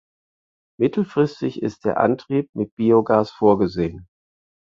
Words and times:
Mittelfristig 0.79 1.61
ist 1.61 1.85
der 1.85 1.99
Antrieb 1.99 2.49
mit 2.55 2.73
Biogas 2.75 3.29
vorgesehen. 3.29 4.07